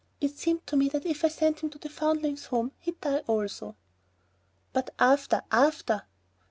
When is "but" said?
4.73-4.89